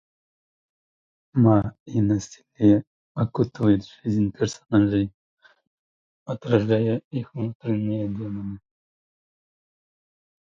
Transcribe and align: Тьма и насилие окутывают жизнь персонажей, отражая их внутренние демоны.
Тьма 1.29 1.57
и 1.85 2.01
насилие 2.01 2.83
окутывают 3.13 3.85
жизнь 4.01 4.31
персонажей, 4.31 5.13
отражая 6.25 7.03
их 7.11 7.31
внутренние 7.35 8.07
демоны. 8.07 8.57